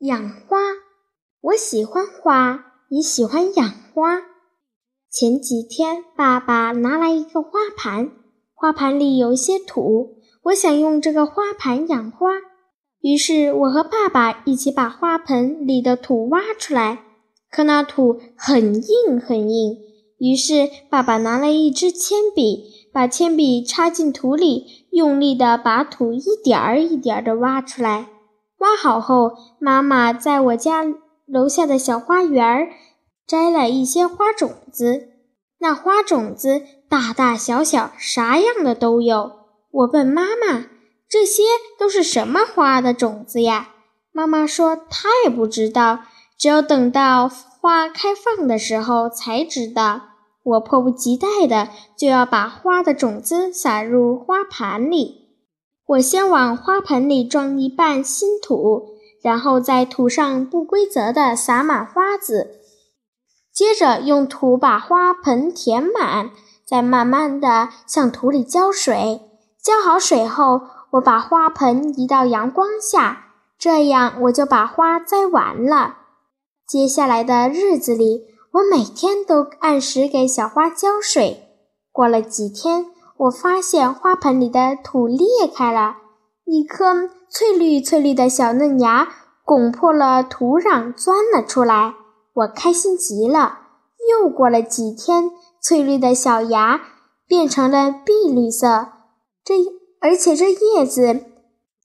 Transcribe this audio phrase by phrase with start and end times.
[0.00, 0.58] 养花，
[1.40, 4.22] 我喜欢花，也喜欢养花。
[5.08, 8.10] 前几天，爸爸拿来一个花盘，
[8.52, 12.28] 花盘里有一些土，我想用这个花盘养花，
[13.00, 17.04] 于是我和爸爸一起把花盆里的土挖出来。
[17.48, 19.76] 可那土很硬很硬，
[20.18, 28.08] 于是爸爸拿了一支铅笔，把铅笔插进土里，用力地把土一点儿一点儿地挖出来。
[28.64, 30.86] 挖好后，妈妈在我家
[31.26, 32.70] 楼下的小花园
[33.26, 35.08] 摘了一些花种子。
[35.58, 39.32] 那花种子大大小小，啥样的都有。
[39.70, 40.64] 我问妈妈
[41.06, 41.42] ：“这些
[41.78, 43.68] 都是什么花的种子呀？”
[44.12, 46.00] 妈妈说：“她也不知道，
[46.38, 50.00] 只有等到花开放的时候才知道。”
[50.42, 55.23] 我迫不及待的就要把花的种子撒入花盘里。
[55.86, 62.60] 我先往花盆里装一半新土，然后在土上不规则地撒满花籽，
[63.52, 66.30] 接着用土把花盆填满，
[66.66, 69.20] 再慢慢地向土里浇水。
[69.62, 73.26] 浇好水后，我把花盆移到阳光下，
[73.58, 75.96] 这样我就把花栽完了。
[76.66, 81.42] 接下来的日子里，我每天都按时给小花浇水。
[81.92, 82.93] 过了几天。
[83.24, 85.96] 我发现花盆里的土裂开了，
[86.44, 89.08] 一颗翠绿翠绿的小嫩芽
[89.44, 91.94] 拱破了土壤，钻了出来。
[92.34, 93.60] 我开心极了。
[94.10, 95.30] 又过了几天，
[95.62, 96.82] 翠绿的小芽
[97.26, 98.88] 变成了碧绿色，
[99.42, 99.54] 这
[100.00, 101.24] 而且这叶子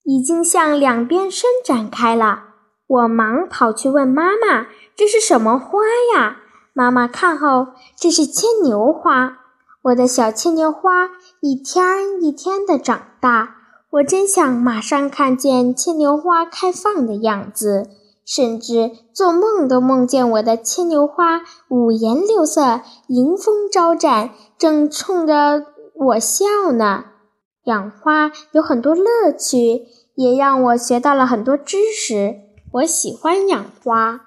[0.04, 2.42] 已经向两边伸展开了。
[2.86, 5.78] 我忙跑去问妈妈：“这是什么花
[6.14, 6.38] 呀？”
[6.74, 9.38] 妈妈看后：“这是牵牛花。”
[9.82, 11.08] 我的小牵牛花
[11.40, 13.56] 一天一天的长大，
[13.92, 17.88] 我真想马上看见牵牛花开放的样子，
[18.26, 25.64] 甚至做梦都梦见我的牵牛花五颜六色、迎风招展，正冲着
[25.94, 27.04] 我笑呢。
[27.64, 32.40] 养花有很多乐趣，也让我学到了很多知识。
[32.72, 34.20] 我喜欢养花。